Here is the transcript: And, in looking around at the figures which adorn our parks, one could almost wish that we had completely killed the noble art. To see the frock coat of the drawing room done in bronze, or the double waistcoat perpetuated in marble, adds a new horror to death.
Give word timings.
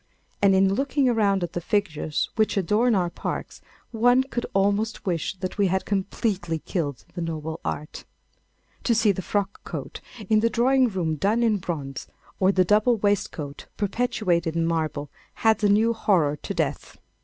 And, 0.41 0.55
in 0.55 0.73
looking 0.73 1.07
around 1.07 1.43
at 1.43 1.53
the 1.53 1.61
figures 1.61 2.31
which 2.35 2.57
adorn 2.57 2.95
our 2.95 3.11
parks, 3.11 3.61
one 3.91 4.23
could 4.23 4.47
almost 4.55 5.05
wish 5.05 5.35
that 5.35 5.59
we 5.59 5.67
had 5.67 5.85
completely 5.85 6.57
killed 6.57 7.05
the 7.13 7.21
noble 7.21 7.59
art. 7.63 8.03
To 8.85 8.95
see 8.95 9.11
the 9.11 9.21
frock 9.21 9.63
coat 9.63 10.01
of 10.27 10.41
the 10.41 10.49
drawing 10.49 10.87
room 10.89 11.17
done 11.17 11.43
in 11.43 11.57
bronze, 11.57 12.07
or 12.39 12.51
the 12.51 12.65
double 12.65 12.97
waistcoat 12.97 13.67
perpetuated 13.77 14.55
in 14.55 14.65
marble, 14.65 15.11
adds 15.43 15.63
a 15.63 15.69
new 15.69 15.93
horror 15.93 16.35
to 16.35 16.53
death. 16.55 16.97